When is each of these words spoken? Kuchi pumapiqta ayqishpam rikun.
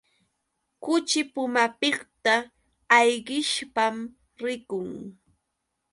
Kuchi 0.83 1.19
pumapiqta 1.33 2.33
ayqishpam 2.97 3.95
rikun. 4.43 4.89